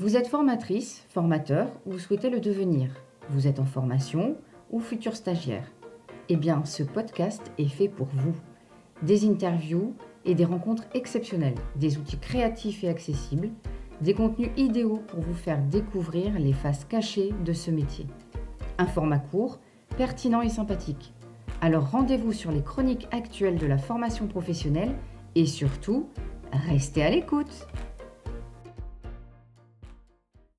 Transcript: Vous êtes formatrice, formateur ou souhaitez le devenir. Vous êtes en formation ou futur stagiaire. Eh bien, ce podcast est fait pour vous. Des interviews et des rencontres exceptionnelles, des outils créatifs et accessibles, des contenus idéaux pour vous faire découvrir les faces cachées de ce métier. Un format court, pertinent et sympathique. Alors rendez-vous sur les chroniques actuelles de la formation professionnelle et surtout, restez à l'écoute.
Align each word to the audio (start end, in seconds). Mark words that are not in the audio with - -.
Vous 0.00 0.16
êtes 0.16 0.28
formatrice, 0.28 1.04
formateur 1.10 1.68
ou 1.84 1.98
souhaitez 1.98 2.30
le 2.30 2.40
devenir. 2.40 2.88
Vous 3.28 3.46
êtes 3.46 3.58
en 3.60 3.66
formation 3.66 4.38
ou 4.70 4.80
futur 4.80 5.14
stagiaire. 5.14 5.70
Eh 6.30 6.36
bien, 6.36 6.64
ce 6.64 6.82
podcast 6.82 7.52
est 7.58 7.68
fait 7.68 7.90
pour 7.90 8.06
vous. 8.14 8.34
Des 9.02 9.28
interviews 9.28 9.94
et 10.24 10.34
des 10.34 10.46
rencontres 10.46 10.86
exceptionnelles, 10.94 11.58
des 11.76 11.98
outils 11.98 12.16
créatifs 12.16 12.82
et 12.82 12.88
accessibles, 12.88 13.50
des 14.00 14.14
contenus 14.14 14.48
idéaux 14.56 15.02
pour 15.06 15.20
vous 15.20 15.34
faire 15.34 15.62
découvrir 15.64 16.38
les 16.38 16.54
faces 16.54 16.86
cachées 16.86 17.34
de 17.44 17.52
ce 17.52 17.70
métier. 17.70 18.06
Un 18.78 18.86
format 18.86 19.18
court, 19.18 19.58
pertinent 19.98 20.40
et 20.40 20.48
sympathique. 20.48 21.12
Alors 21.60 21.90
rendez-vous 21.90 22.32
sur 22.32 22.52
les 22.52 22.62
chroniques 22.62 23.06
actuelles 23.10 23.58
de 23.58 23.66
la 23.66 23.76
formation 23.76 24.28
professionnelle 24.28 24.96
et 25.34 25.44
surtout, 25.44 26.08
restez 26.52 27.02
à 27.02 27.10
l'écoute. 27.10 27.66